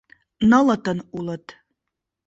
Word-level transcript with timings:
Нылытын 0.49 0.99
улыт. 1.17 1.45